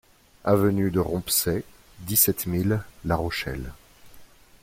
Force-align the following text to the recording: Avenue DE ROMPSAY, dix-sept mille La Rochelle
Avenue 0.45 0.89
DE 0.89 0.99
ROMPSAY, 0.99 1.63
dix-sept 1.99 2.47
mille 2.47 2.81
La 3.05 3.15
Rochelle 3.15 3.71